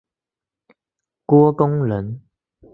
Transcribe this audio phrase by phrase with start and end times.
[1.27, 2.23] 郭躬人。